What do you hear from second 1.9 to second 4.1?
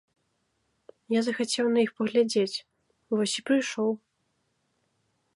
паглядзець, вось і прыйшоў.